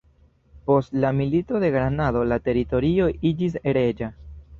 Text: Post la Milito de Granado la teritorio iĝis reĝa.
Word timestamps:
Post 0.69 0.95
la 1.03 1.11
Milito 1.19 1.59
de 1.63 1.69
Granado 1.75 2.23
la 2.31 2.39
teritorio 2.47 3.11
iĝis 3.33 3.59
reĝa. 3.79 4.09